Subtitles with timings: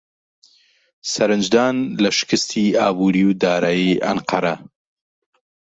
[1.11, 4.55] سەرنجدان لە شکستی ئابووری و دارایی ئەنقەرە